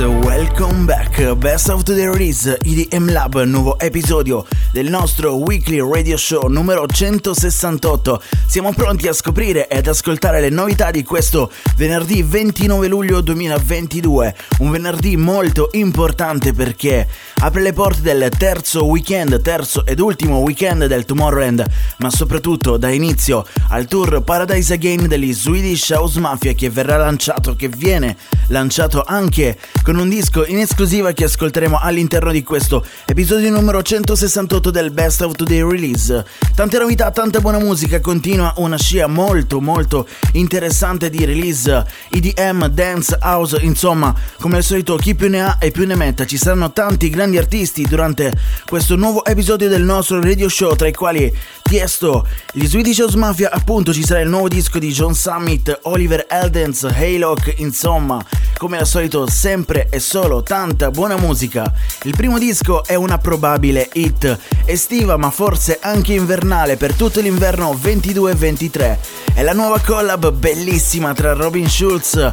[0.00, 0.99] guys, welcome back.
[1.20, 8.22] Best of the Release, EDM Lab, nuovo episodio del nostro weekly radio show numero 168.
[8.46, 14.34] Siamo pronti a scoprire ed ascoltare le novità di questo venerdì 29 luglio 2022.
[14.60, 17.06] Un venerdì molto importante perché
[17.40, 21.64] apre le porte del terzo weekend, terzo ed ultimo weekend del Tomorrowland,
[21.98, 27.54] ma soprattutto dà inizio al tour Paradise Again degli Swedish House Mafia che verrà lanciato,
[27.54, 28.16] che viene
[28.48, 34.70] lanciato anche con un disco in esclusiva che ascolteremo all'interno di questo episodio numero 168
[34.70, 36.24] del Best of Today Release.
[36.54, 43.18] Tante novità, tanta buona musica, continua una scia molto molto interessante di release EDM, Dance,
[43.20, 46.26] House, insomma, come al solito chi più ne ha e più ne metta.
[46.26, 48.32] Ci saranno tanti grandi artisti durante
[48.66, 51.32] questo nuovo episodio del nostro radio show, tra i quali
[51.70, 56.26] Tiesto, gli Swedish House Mafia, appunto ci sarà il nuovo disco di John Summit, Oliver
[56.28, 58.20] Eldens, Haylock, insomma,
[58.56, 61.72] come al solito sempre e solo tanta buona musica.
[62.02, 67.72] Il primo disco è una probabile hit estiva ma forse anche invernale per tutto l'inverno
[67.72, 68.98] 22-23.
[69.34, 72.32] È la nuova collab bellissima tra Robin Schulz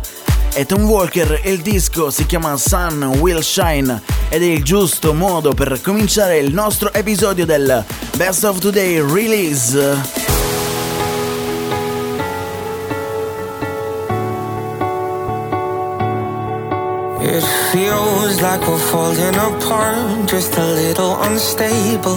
[0.53, 5.53] e Tom Walker il disco si chiama Sun Will Shine ed è il giusto modo
[5.53, 7.83] per cominciare il nostro episodio del
[8.15, 10.36] Best of Today Release.
[17.29, 22.15] It feels like we're falling apart, just a little unstable.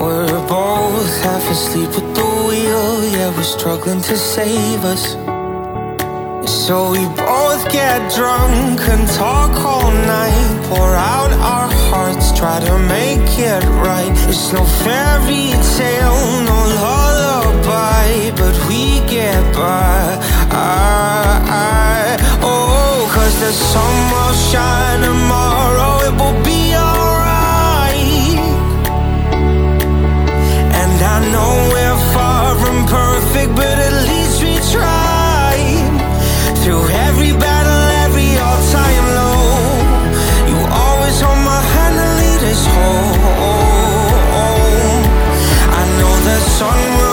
[0.00, 5.12] We're both half asleep at the wheel, yeah, we're struggling to save us.
[6.66, 12.78] So we both get drunk and talk all night, pour out our hearts, try to
[12.80, 14.10] make it right.
[14.28, 20.18] It's no fairy tale, no lullaby, but we get by.
[20.50, 22.29] I, I,
[23.20, 28.38] cause the sun will shine tomorrow, it will be alright.
[30.80, 35.90] And I know we're far from perfect, but at least we tried.
[36.60, 39.40] Through every battle, every all-time low,
[40.50, 43.20] you always hold my hand and lead us home.
[45.80, 47.09] I know the sun will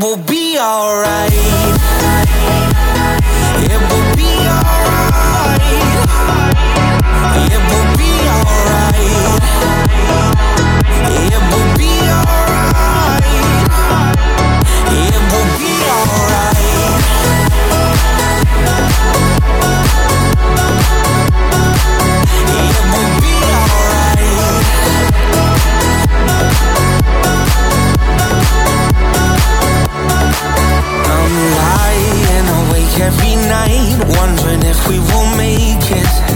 [0.00, 1.30] will be alright.
[3.68, 5.60] It will be alright.
[7.36, 7.89] It will
[31.32, 36.29] I'm lying awake every night, wondering if we will make it.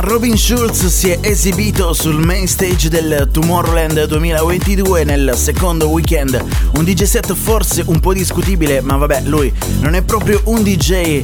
[0.00, 6.42] Robin Schulz si è esibito sul main stage del Tomorrowland 2022 nel secondo weekend.
[6.76, 11.22] Un DJ set forse un po' discutibile, ma vabbè, lui non è proprio un DJ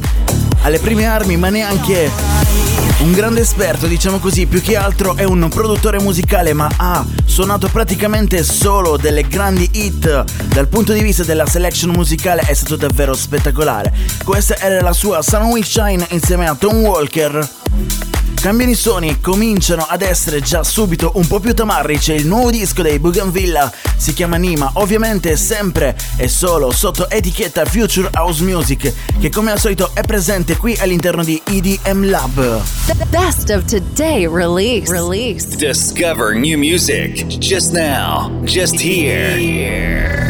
[0.63, 2.11] alle prime armi, ma neanche
[2.99, 7.69] un grande esperto, diciamo così, più che altro è un produttore musicale, ma ha suonato
[7.69, 10.25] praticamente solo delle grandi hit.
[10.49, 13.93] Dal punto di vista della selection musicale è stato davvero spettacolare.
[14.23, 17.49] Questa era la sua Sun Shine insieme a Tom Walker.
[18.35, 22.13] Cambiano i suoni, cominciano ad essere già subito un po' più tamarrici.
[22.13, 28.11] Il nuovo disco dei Bougainville si chiama Nima, ovviamente sempre e solo sotto etichetta Future
[28.15, 32.63] House Music, che come al solito è presente qui all'interno di EDM Lab.
[32.87, 34.93] The best of today release.
[34.93, 35.57] Release.
[35.57, 39.37] Discover new music just now, just here.
[39.39, 40.26] I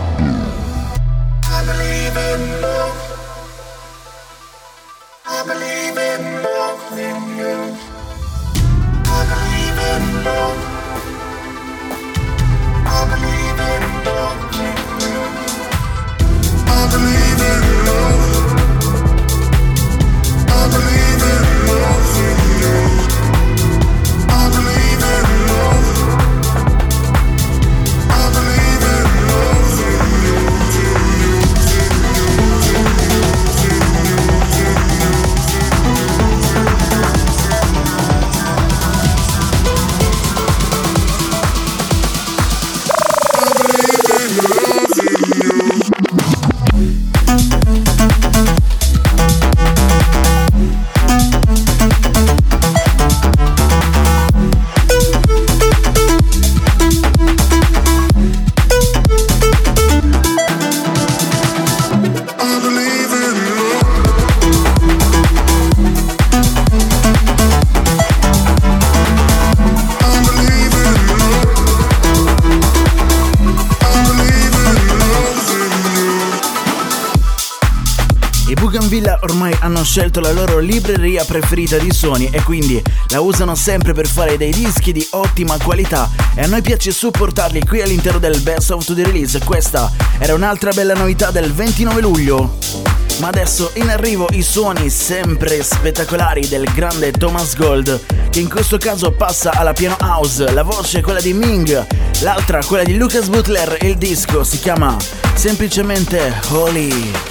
[0.00, 0.29] EDM
[80.10, 84.50] scelto la loro libreria preferita di suoni e quindi la usano sempre per fare dei
[84.50, 89.04] dischi di ottima qualità e a noi piace supportarli qui all'interno del Best of the
[89.04, 89.38] Release.
[89.44, 92.56] Questa era un'altra bella novità del 29 luglio.
[93.18, 98.78] Ma adesso in arrivo i suoni sempre spettacolari del grande Thomas Gold, che in questo
[98.78, 101.86] caso passa alla piano house, la voce è quella di Ming,
[102.20, 104.96] l'altra quella di Lucas Butler e il disco si chiama
[105.34, 107.29] semplicemente Holy.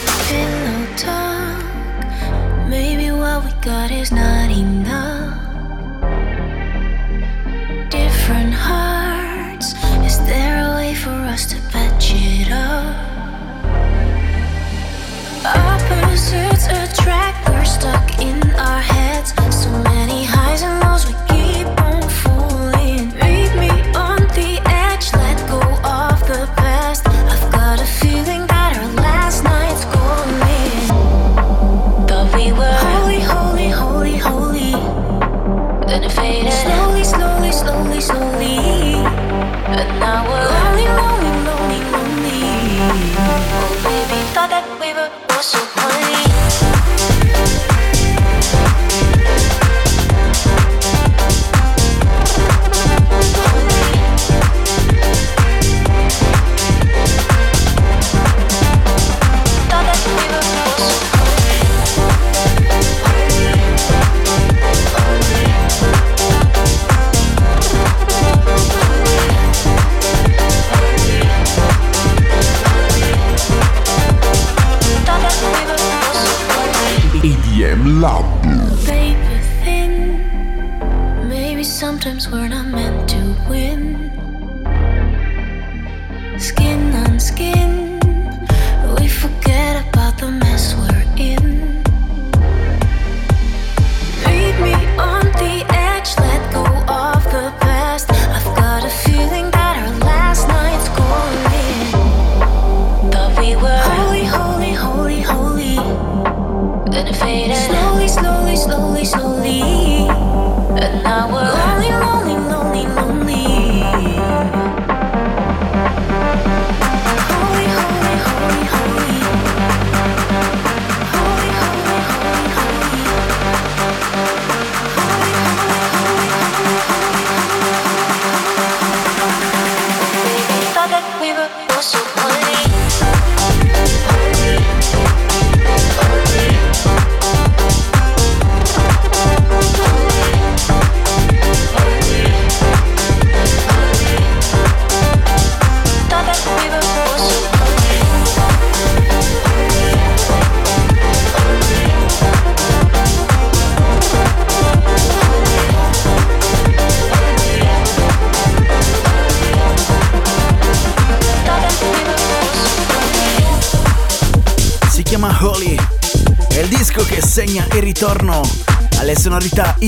[3.69, 4.38] What we got is not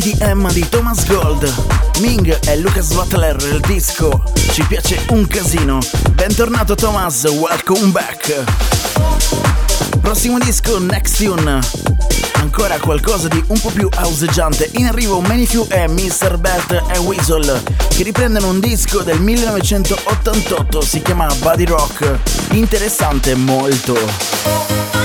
[0.04, 2.00] EDM di Thomas Gold.
[2.00, 4.24] Ming e Lucas Butler, il disco.
[4.52, 5.78] Ci piace un casino.
[6.14, 8.44] Bentornato Thomas, welcome back.
[10.02, 11.60] Prossimo disco, Next Tune.
[12.34, 14.72] Ancora qualcosa di un po' più auseggiante.
[14.74, 16.38] In arrivo Many e Mr.
[16.40, 22.18] Bert e Weasel, che riprendono un disco del 1988, si chiama Body Rock.
[22.54, 25.01] Interessante molto.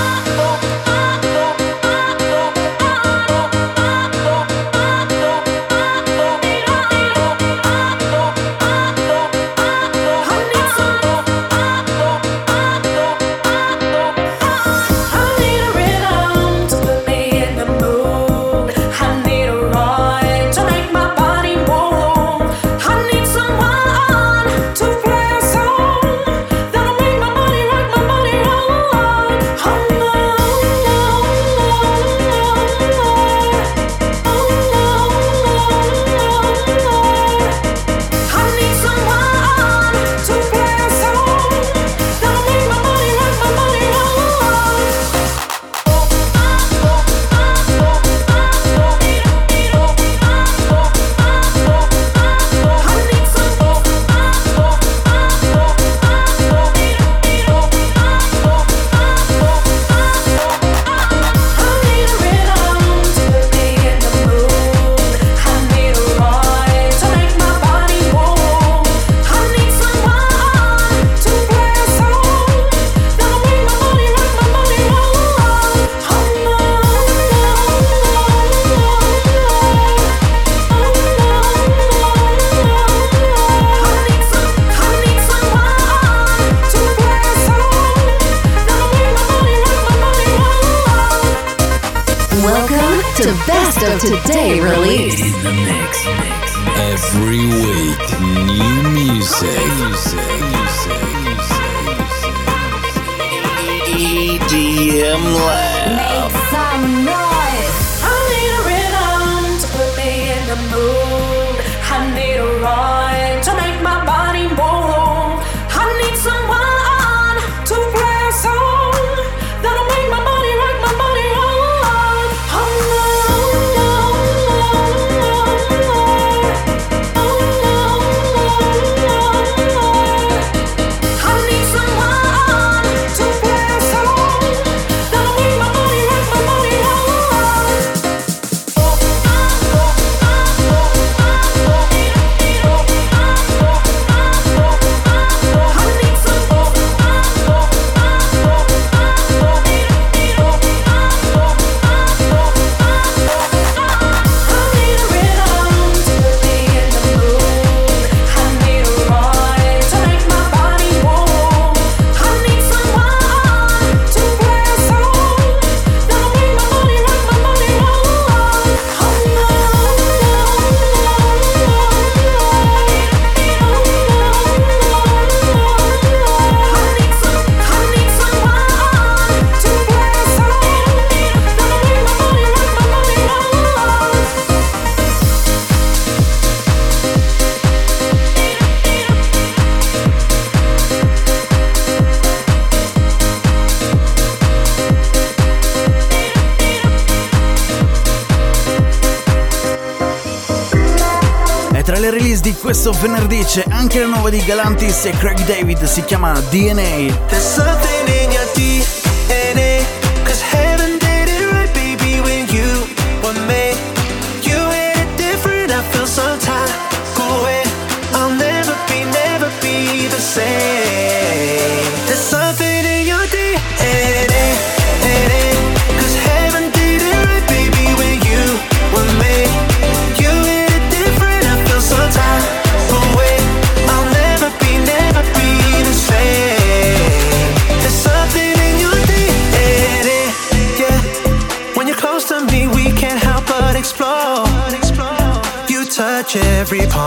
[202.99, 207.25] venerdì c'è anche la nuova di Galantis e Craig David, si chiama DNA.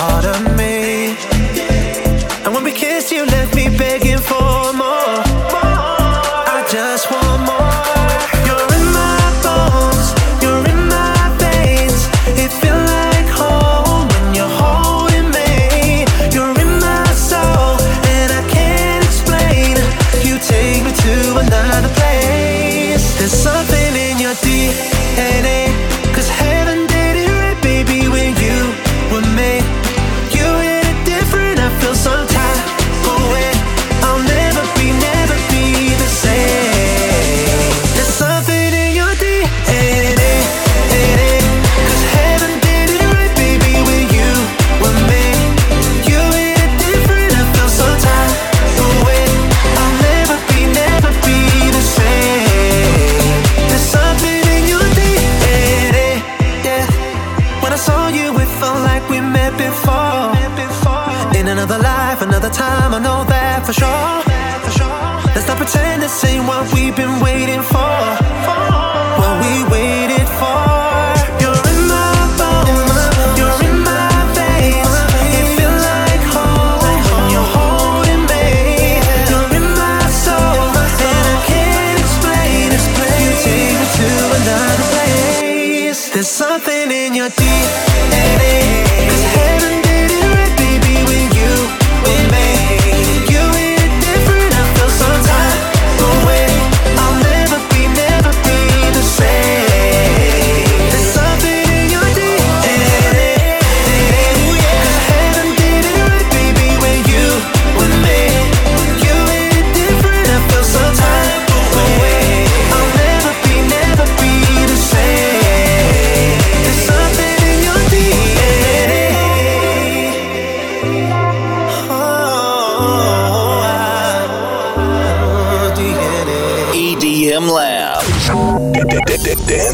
[0.01, 0.50] autumn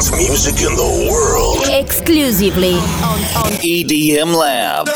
[0.06, 1.66] best music in the world.
[1.68, 4.88] Exclusively on, on EDM Lab.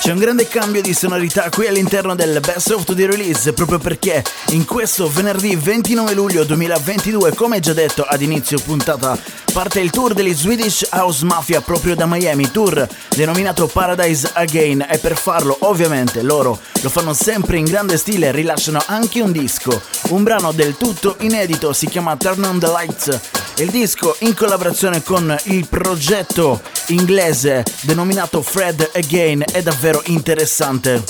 [0.00, 4.24] C'è un grande cambio di sonorità qui all'interno del Best of the Release proprio perché
[4.50, 9.18] in questo venerdì 29 luglio 2022, come già detto ad inizio puntata
[9.58, 14.98] parte il tour degli Swedish House Mafia proprio da Miami, tour denominato Paradise Again e
[14.98, 20.22] per farlo ovviamente loro lo fanno sempre in grande stile, rilasciano anche un disco, un
[20.22, 23.20] brano del tutto inedito, si chiama Turn on the Lights,
[23.56, 31.02] il disco in collaborazione con il progetto inglese denominato Fred Again è davvero interessante.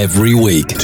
[0.00, 0.79] Every week.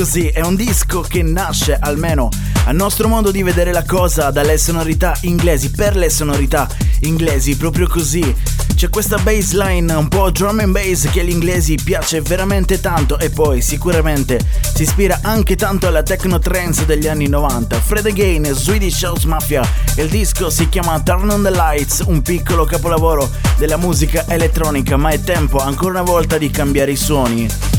[0.00, 0.28] Così.
[0.28, 2.30] È un disco che nasce, almeno
[2.64, 6.66] a nostro modo di vedere la cosa, dalle sonorità inglesi, per le sonorità
[7.00, 8.34] inglesi, proprio così.
[8.74, 13.28] C'è questa bassline un po' drum and bass che agli inglesi piace veramente tanto e
[13.28, 14.40] poi sicuramente
[14.74, 17.78] si ispira anche tanto alla techno trance degli anni 90.
[17.78, 19.60] Fred Again, Swedish House Mafia,
[19.96, 25.10] il disco si chiama Turn on the Lights, un piccolo capolavoro della musica elettronica, ma
[25.10, 27.69] è tempo ancora una volta di cambiare i suoni.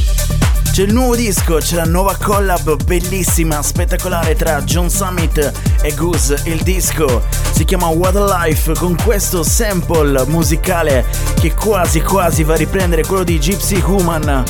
[0.82, 5.52] C'è il nuovo disco, c'è la nuova collab bellissima, spettacolare tra John Summit
[5.84, 6.41] e Goose.
[6.46, 11.06] Il disco si chiama What a Life con questo sample musicale
[11.39, 14.44] che quasi quasi va a riprendere quello di Gypsy Human.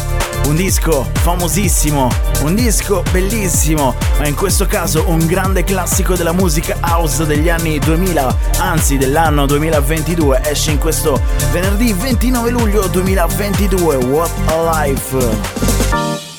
[0.45, 2.09] Un disco famosissimo,
[2.43, 7.77] un disco bellissimo, ma in questo caso un grande classico della musica house degli anni
[7.77, 10.43] 2000, anzi dell'anno 2022.
[10.45, 13.95] Esce in questo venerdì 29 luglio 2022.
[13.97, 15.80] What a Life.
[15.91, 16.30] you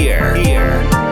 [0.00, 0.34] here.
[0.34, 1.09] Here.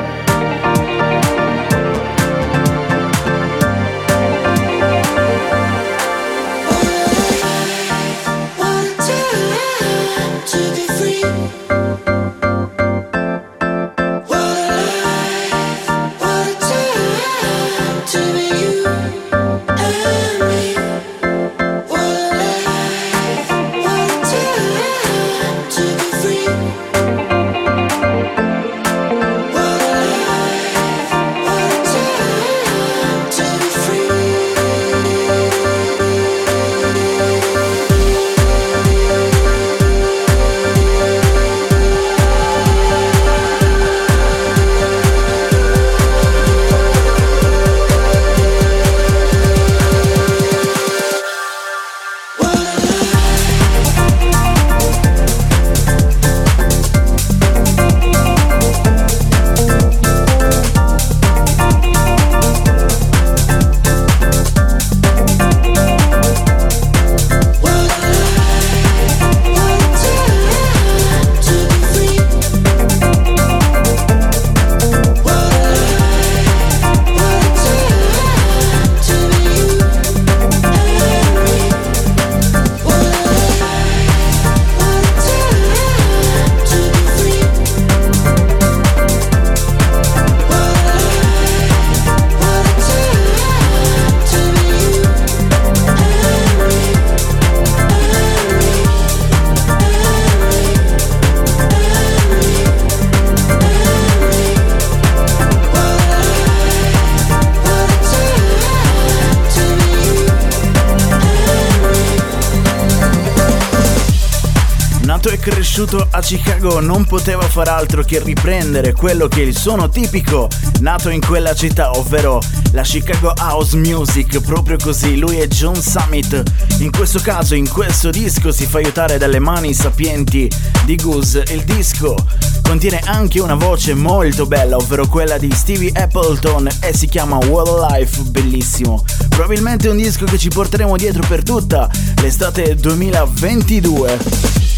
[115.18, 119.58] Nato e cresciuto a Chicago non poteva far altro che riprendere quello che è il
[119.58, 125.18] suono tipico nato in quella città, ovvero la Chicago House Music, proprio così.
[125.18, 126.40] Lui è John Summit.
[126.78, 130.48] In questo caso, in questo disco si fa aiutare dalle mani sapienti
[130.84, 131.42] di Goose.
[131.48, 132.14] Il disco
[132.62, 137.90] contiene anche una voce molto bella, ovvero quella di Stevie Appleton e si chiama World
[137.90, 139.02] Life, bellissimo.
[139.30, 144.77] Probabilmente un disco che ci porteremo dietro per tutta l'estate 2022.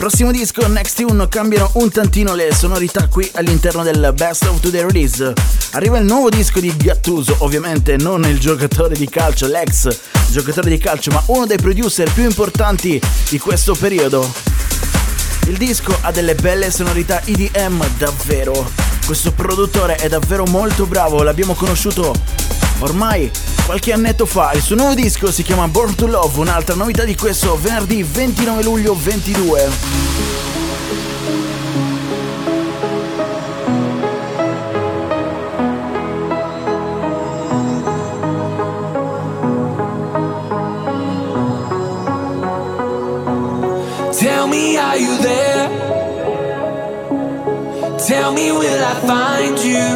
[0.00, 4.80] Prossimo disco, Next Tune, cambiano un tantino le sonorità qui all'interno del Best of Today
[4.80, 5.34] Release.
[5.72, 9.94] Arriva il nuovo disco di Gattuso, ovviamente non il giocatore di calcio, l'ex
[10.30, 14.26] giocatore di calcio, ma uno dei producer più importanti di questo periodo.
[15.46, 18.70] Il disco ha delle belle sonorità EDM davvero.
[19.04, 22.14] Questo produttore è davvero molto bravo, l'abbiamo conosciuto
[22.80, 23.30] ormai
[23.64, 24.52] qualche annetto fa.
[24.52, 28.62] Il suo nuovo disco si chiama Born to Love, un'altra novità di questo venerdì 29
[28.62, 29.68] luglio 22.
[44.76, 45.68] Are you there?
[48.08, 49.86] Tell me, will I find you?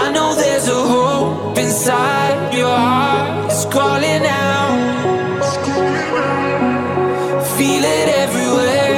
[0.00, 3.50] I know there's a hope inside your heart.
[3.50, 4.78] It's calling out.
[7.56, 8.94] Feel it everywhere.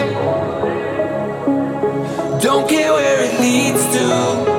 [2.41, 4.50] Don't care where it leads to.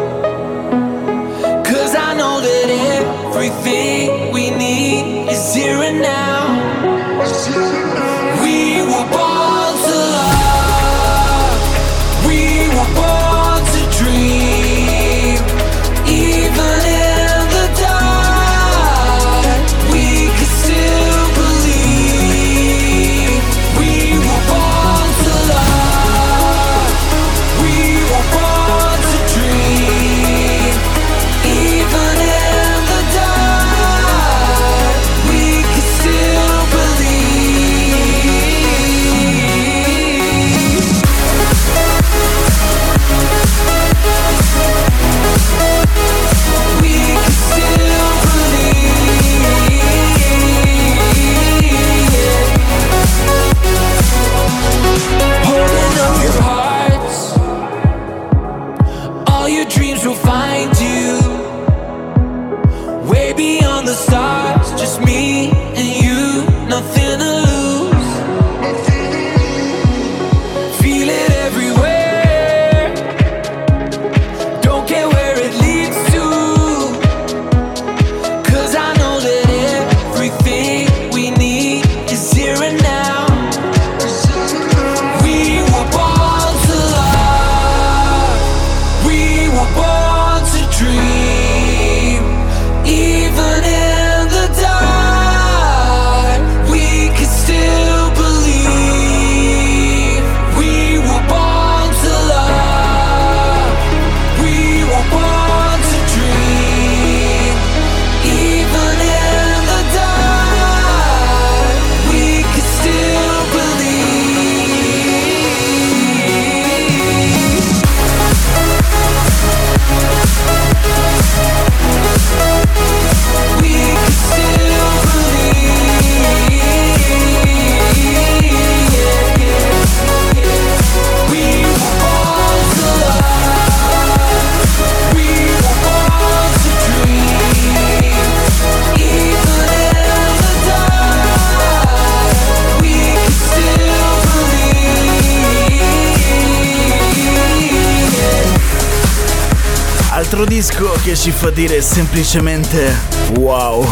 [151.03, 152.95] Che ci fa dire semplicemente
[153.39, 153.87] wow.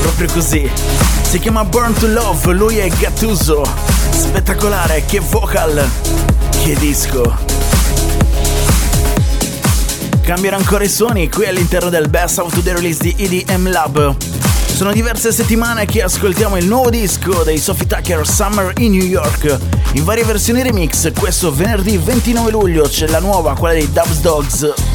[0.00, 0.68] Proprio così.
[1.22, 3.62] Si chiama Burn to Love, lui è Gattuso.
[4.10, 5.88] Spettacolare, che vocal,
[6.62, 7.36] che disco.
[10.22, 14.16] Cambiano ancora i suoni qui all'interno del Best of the Release di EDM Lab.
[14.66, 19.58] Sono diverse settimane che ascoltiamo il nuovo disco dei Sophie Tucker Summer in New York
[19.92, 21.12] in varie versioni remix.
[21.12, 24.85] Questo venerdì 29 luglio c'è la nuova, quella dei Dubs Dogs.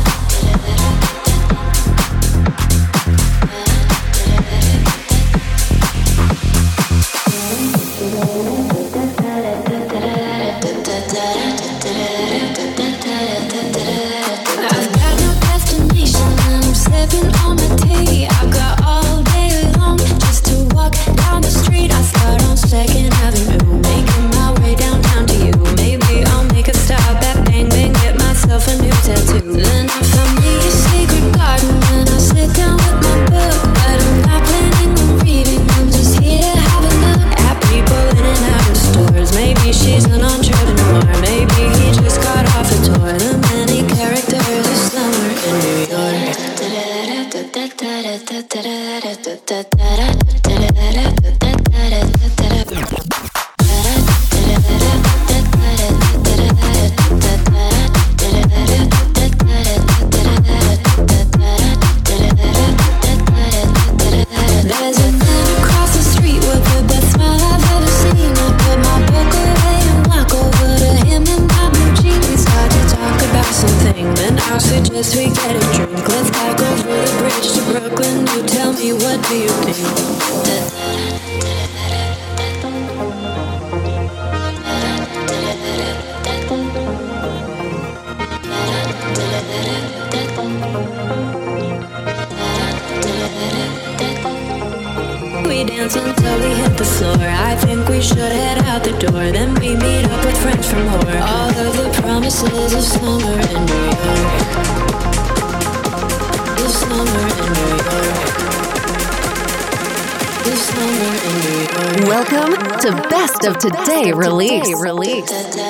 [113.61, 115.60] Best of Today Release.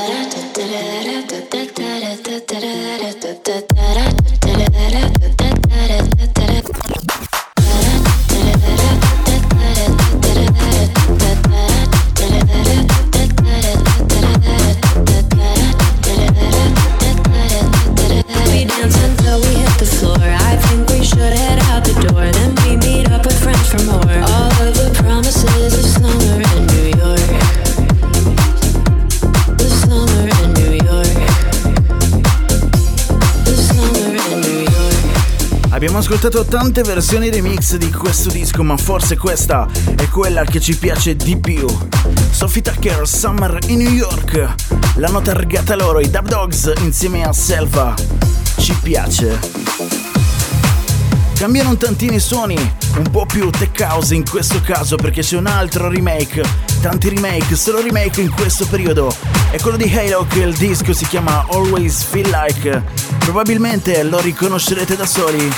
[36.24, 41.16] Ascoltato tante versioni remix di questo disco, ma forse questa è quella che ci piace
[41.16, 41.66] di più.
[42.30, 44.54] Sophie Tucker, Summer in New York.
[44.98, 47.96] L'hanno targata loro, i Dub Dogs, insieme a Selva.
[48.60, 49.40] Ci piace.
[51.38, 52.56] Cambiano un tantino i suoni,
[52.98, 56.44] un po' più tech house in questo caso perché c'è un altro remake,
[56.82, 59.12] tanti remake, solo remake in questo periodo.
[59.50, 63.11] È quello di Halo che il disco si chiama Always Feel Like.
[63.32, 65.50] Probabilmente lo riconoscerete da soli.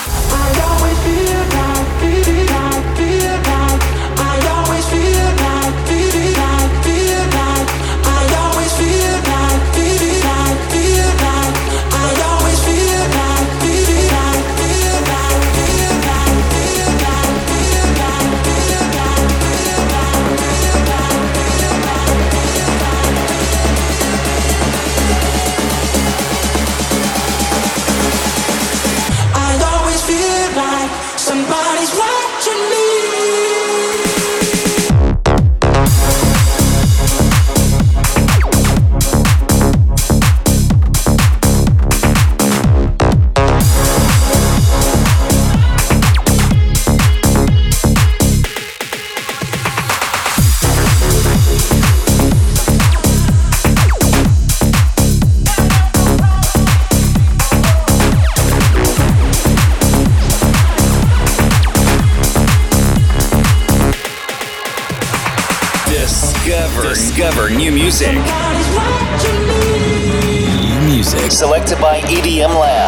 [72.14, 72.83] EDM Lab.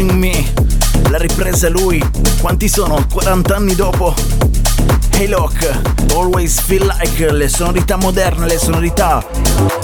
[0.00, 0.52] Watching Me.
[1.10, 2.02] La ripresa lui,
[2.40, 3.06] quanti sono?
[3.12, 4.14] 40 anni dopo?
[5.10, 5.68] Hey Lock,
[6.14, 9.22] Always Feel Like, le sonorità moderne, le sonorità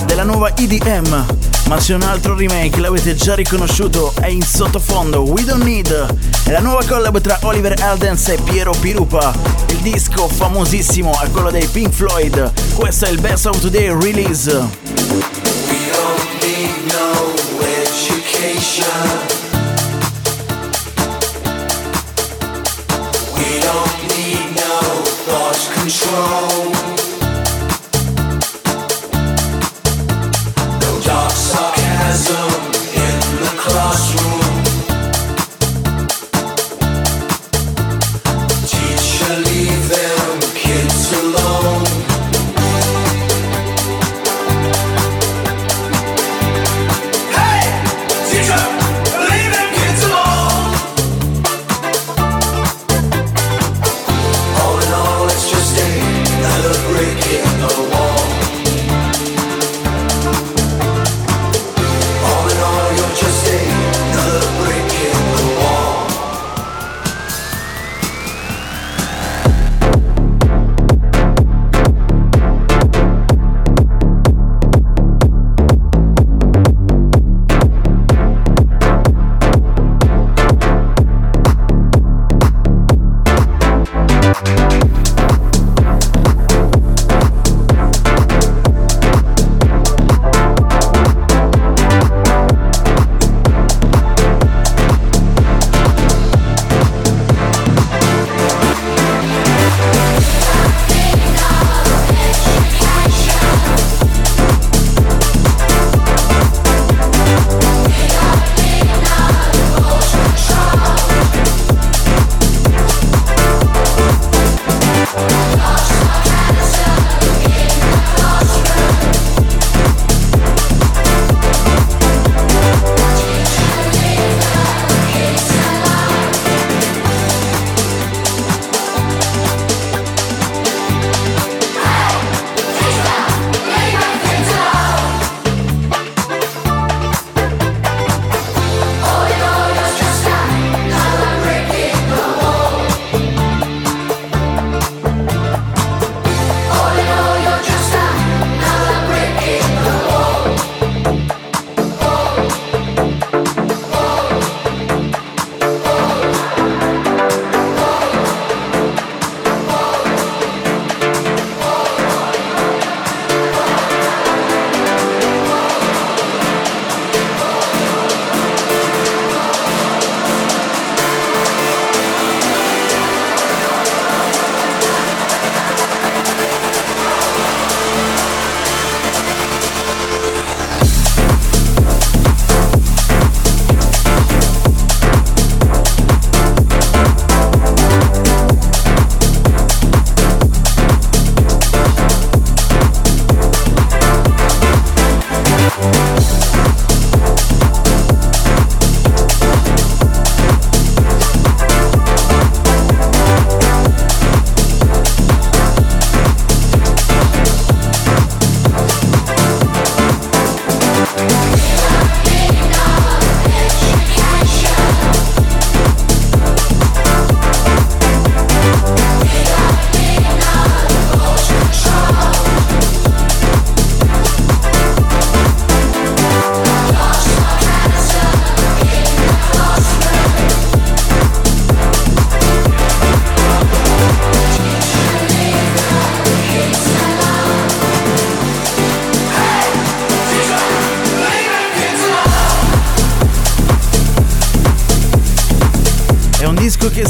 [0.07, 1.27] della nuova EDM.
[1.69, 6.17] Ma c'è un altro remake, l'avete già riconosciuto, è in sottofondo, We Don't Need.
[6.45, 9.35] È la nuova collab tra Oliver Eldens e Piero Pirupa.
[9.67, 12.53] Il disco famosissimo è quello dei Pink Floyd.
[12.75, 14.51] Questo è il Best of Today release.
[14.51, 19.36] We don't need no education.
[25.57, 26.96] lost control.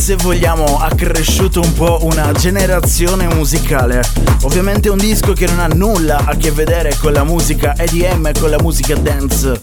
[0.06, 4.00] Se vogliamo ha cresciuto un po' una generazione musicale.
[4.42, 8.32] Ovviamente un disco che non ha nulla a che vedere con la musica EDM e
[8.38, 9.60] con la musica dance,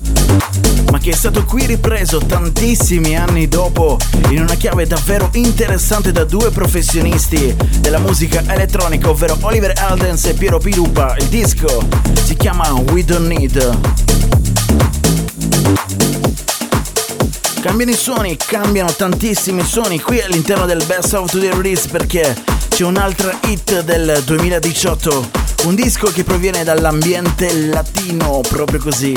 [0.91, 3.97] ma che è stato qui ripreso tantissimi anni dopo
[4.31, 10.33] in una chiave davvero interessante da due professionisti della musica elettronica, ovvero Oliver Aldens e
[10.33, 11.15] Piero Pirupa.
[11.19, 11.87] Il disco
[12.21, 14.22] si chiama We Don't Need.
[17.64, 22.36] Cambiano i suoni, cambiano tantissimi suoni qui all'interno del Best of the Release perché
[22.68, 25.30] c'è un'altra hit del 2018,
[25.64, 29.16] Un disco che proviene dall'ambiente latino, proprio così.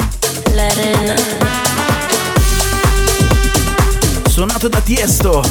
[4.28, 5.42] Suonato da Tiesto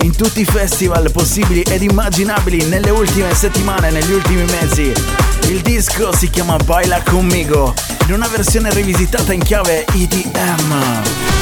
[0.00, 4.90] in tutti i festival possibili ed immaginabili nelle ultime settimane, negli ultimi mesi.
[5.48, 7.74] Il disco si chiama Baila Conmigo,
[8.06, 11.41] in una versione rivisitata in chiave EDM.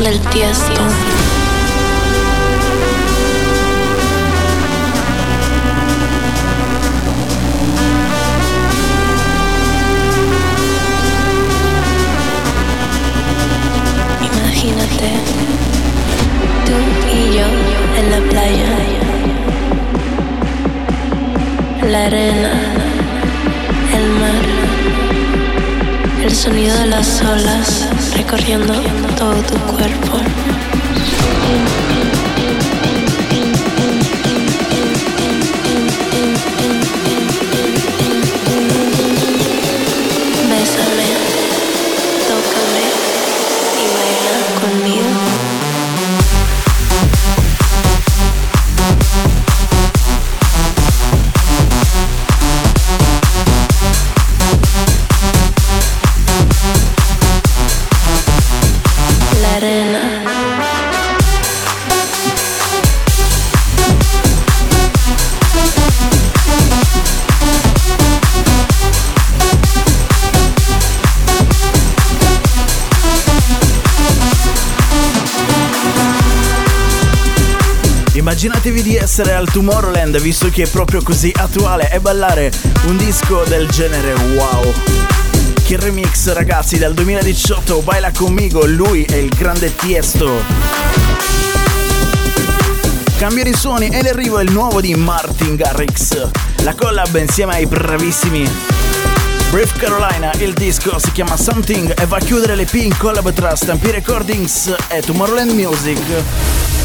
[0.00, 0.69] Del tiesto.
[78.42, 82.50] Immaginatevi di essere al Tomorrowland visto che è proprio così attuale e ballare
[82.86, 84.72] un disco del genere wow.
[85.62, 90.42] Che remix ragazzi dal 2018 Baila conmigo, lui è il grande Tiesto.
[93.18, 96.26] Cambia di suoni e l'arrivo è il nuovo di Martin Garrix.
[96.62, 98.48] La collab insieme ai bravissimi
[99.50, 103.54] Brief Carolina, il disco si chiama Something e va a chiudere l'EP in collab tra
[103.54, 106.79] Stampy Recordings e Tomorrowland Music.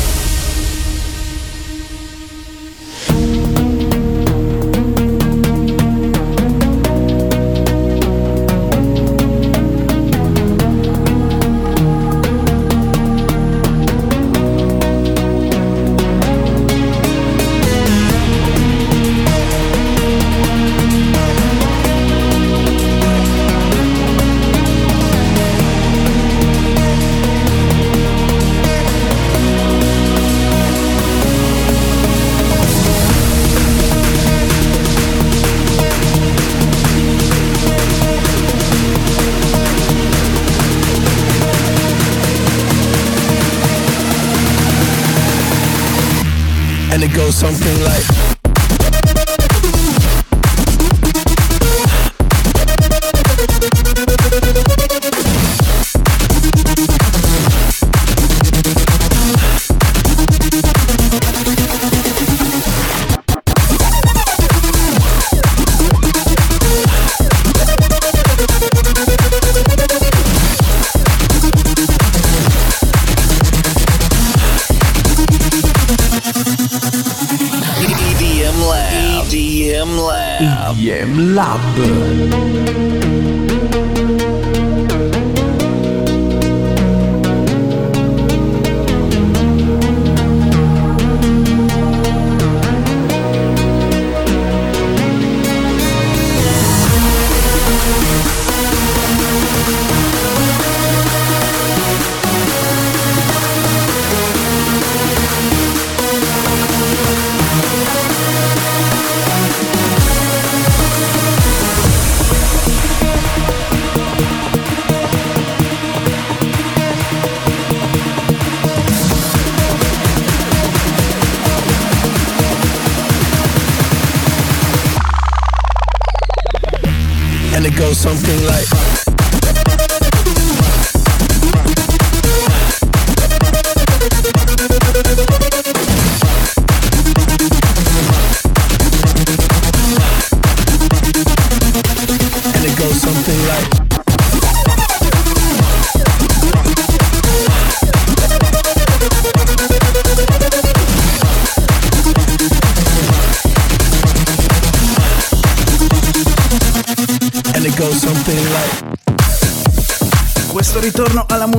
[78.65, 79.29] Lab.
[79.29, 80.41] EDM Lab.
[80.41, 81.61] EDM Lab.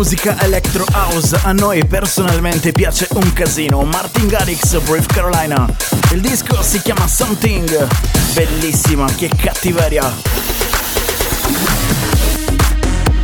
[0.08, 3.82] Musica electro house a noi personalmente piace un casino.
[3.82, 5.68] Martin Garrix, Brave Carolina.
[6.12, 7.88] Il disco si chiama Something.
[8.32, 10.08] Bellissima, che cattiveria.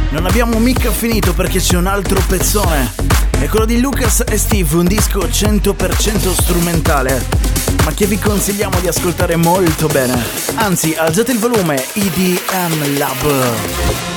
[0.09, 2.93] Non abbiamo mica finito perché c'è un altro pezzone.
[3.39, 7.25] È quello di Lucas e Steve, un disco 100% strumentale,
[7.85, 10.21] ma che vi consigliamo di ascoltare molto bene.
[10.57, 14.12] Anzi, alzate il volume, EDM Lab.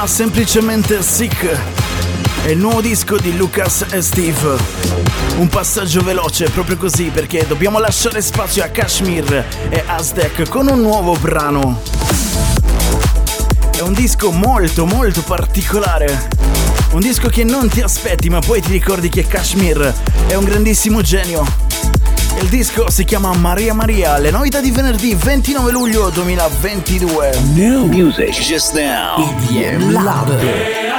[0.00, 1.58] Chiama semplicemente Sick.
[2.44, 4.56] È il nuovo disco di Lucas e Steve.
[5.36, 10.80] Un passaggio veloce, proprio così, perché dobbiamo lasciare spazio a Kashmir e Aztec con un
[10.80, 11.82] nuovo brano.
[13.76, 16.28] È un disco molto molto particolare.
[16.92, 19.94] Un disco che non ti aspetti, ma poi ti ricordi che Kashmir
[20.28, 21.59] è un grandissimo genio.
[22.40, 27.38] Il disco si chiama Maria Maria, le novità di venerdì 29 luglio 2022.
[27.52, 28.30] New music.
[28.30, 29.18] Just now.
[29.18, 30.89] EDM Lab.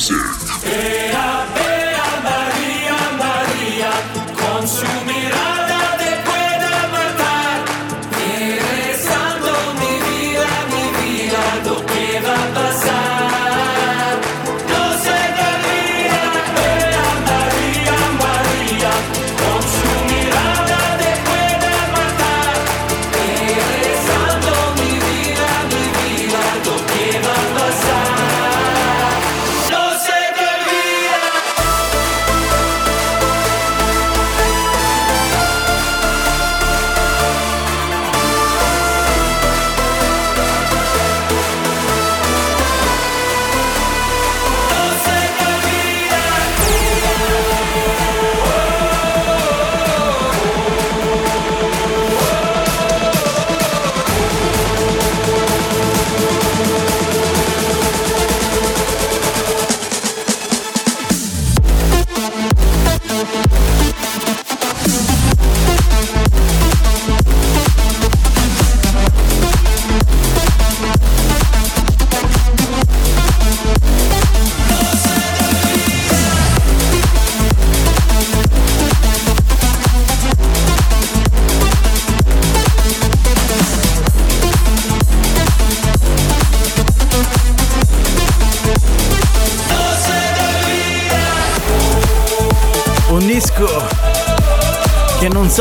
[0.00, 0.29] Music.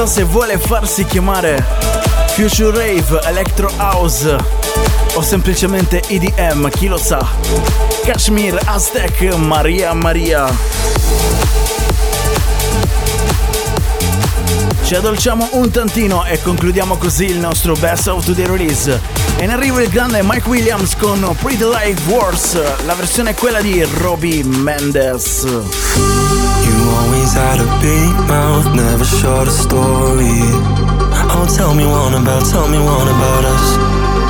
[0.09, 1.63] Se vuole farsi chiamare
[2.29, 4.35] Future Rave, Electro House
[5.13, 7.23] o semplicemente EDM, chi lo sa.
[8.03, 10.51] Kashmir, Aztec, Maria Maria.
[14.83, 18.99] Ci addolciamo un tantino e concludiamo così il nostro Best of the Release.
[19.37, 23.61] E in arrivo il grande Mike Williams con Pretty Like Wars, la versione è quella
[23.61, 26.18] di Robbie Mendes.
[26.89, 30.41] Always had a big mouth, never short a story.
[31.29, 33.65] Oh, tell me one about, tell me one about us.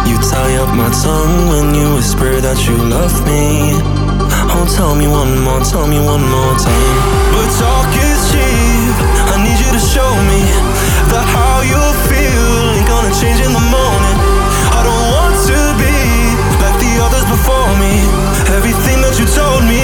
[0.09, 3.79] You tie up my tongue when you whisper that you love me.
[4.51, 6.97] Oh, tell me one more, tell me one more time.
[7.31, 8.95] But talk is cheap.
[9.31, 10.41] I need you to show me
[11.13, 11.79] that how you
[12.11, 14.17] feel ain't gonna change in the morning.
[14.75, 15.95] I don't want to be
[16.59, 18.03] like the others before me.
[18.57, 19.83] Everything that you told me,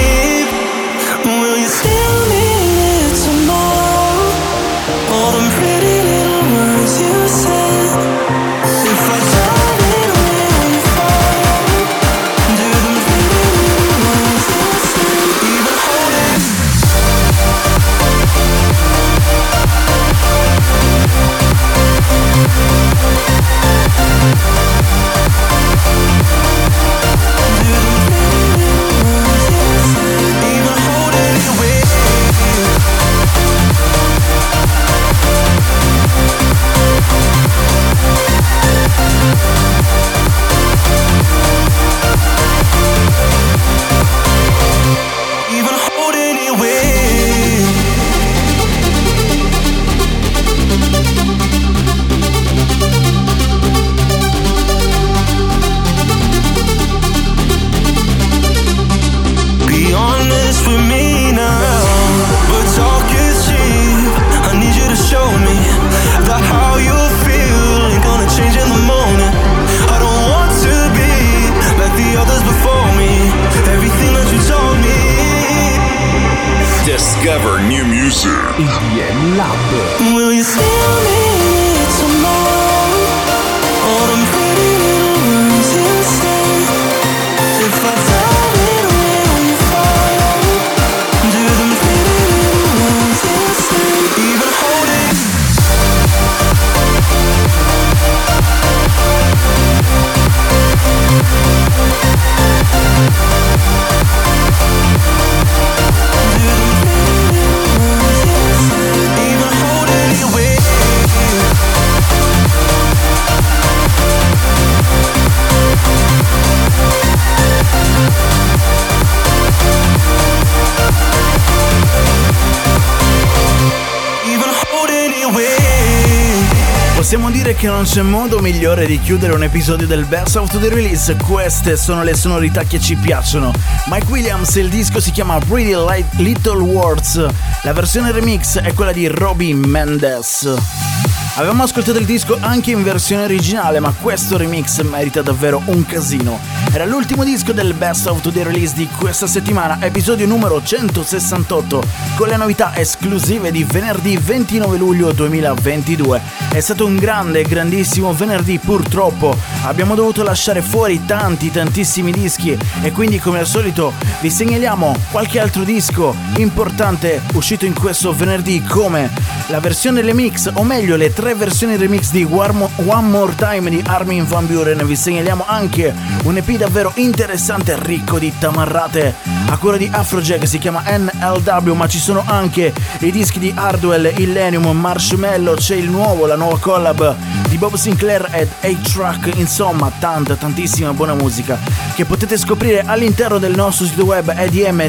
[127.56, 131.16] che non c'è modo migliore di chiudere un episodio del Best of the Release.
[131.16, 133.52] Queste sono le sonorità che ci piacciono.
[133.86, 137.24] Mike Williams, il disco si chiama Pretty Light Little Words.
[137.62, 141.25] La versione remix è quella di Robbie Mendes.
[141.38, 146.40] Avevamo ascoltato il disco anche in versione originale, ma questo remix merita davvero un casino.
[146.72, 151.82] Era l'ultimo disco del Best of the Release di questa settimana, episodio numero 168,
[152.16, 156.22] con le novità esclusive di venerdì 29 luglio 2022.
[156.52, 159.36] È stato un grande, grandissimo venerdì, purtroppo.
[159.64, 165.38] Abbiamo dovuto lasciare fuori tanti, tantissimi dischi e quindi come al solito vi segnaliamo qualche
[165.38, 169.10] altro disco importante uscito in questo venerdì come
[169.48, 172.68] la versione remix, o meglio le tre tre versioni remix di One
[173.08, 174.86] More Time di Armin Van Buren.
[174.86, 179.12] Vi segnaliamo anche un EP davvero interessante, ricco di tamarrate,
[179.48, 184.12] a cura di Afrojack, si chiama NLW, ma ci sono anche i dischi di Hardwell,
[184.18, 187.16] Illenium, Marshmallow, c'è il nuovo, la nuova collab
[187.48, 191.58] di Bob Sinclair ed A-Track, insomma tanta, tantissima buona musica
[191.94, 194.84] che potete scoprire all'interno del nostro sito web edm-lab.com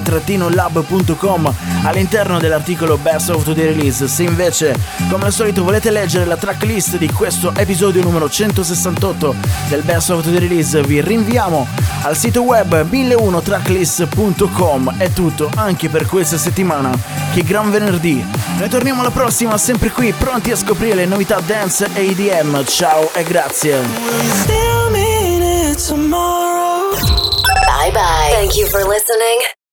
[1.83, 4.07] all'interno dell'articolo Best of the Release.
[4.07, 4.75] Se invece,
[5.09, 9.35] come al solito, volete leggere la tracklist di questo episodio numero 168
[9.69, 10.81] del Best of the Release.
[10.81, 11.67] Vi rinviamo
[12.03, 16.91] al sito web 1001tracklist.com è tutto anche per questa settimana.
[17.33, 18.23] Che gran venerdì.
[18.57, 23.11] Noi torniamo alla prossima sempre qui pronti a scoprire le novità dance e EDM ciao
[23.13, 23.79] e grazie.
[27.65, 28.33] Bye bye.
[28.33, 29.56] Thank you for listening